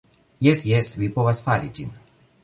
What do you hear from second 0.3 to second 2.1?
"Jes jes, vi povas fari ĝin.